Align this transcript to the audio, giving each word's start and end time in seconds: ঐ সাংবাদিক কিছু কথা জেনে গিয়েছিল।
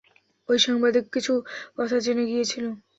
ঐ 0.49 0.57
সাংবাদিক 0.57 1.05
কিছু 1.15 1.33
কথা 1.77 1.97
জেনে 2.05 2.23
গিয়েছিল। 2.25 2.65